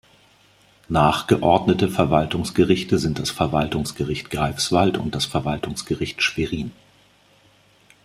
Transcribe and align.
Nachgeordnete 0.89 1.87
Verwaltungsgerichte 1.87 2.97
sind 2.97 3.19
das 3.19 3.29
Verwaltungsgericht 3.29 4.31
Greifswald 4.31 4.97
und 4.97 5.13
das 5.13 5.25
Verwaltungsgericht 5.25 6.23
Schwerin. 6.23 6.71